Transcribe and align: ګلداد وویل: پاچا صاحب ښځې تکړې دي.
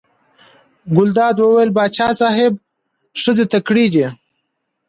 ګلداد 0.95 1.35
وویل: 1.39 1.69
پاچا 1.75 2.07
صاحب 2.21 2.53
ښځې 3.21 3.45
تکړې 3.53 3.85
دي. 3.93 4.05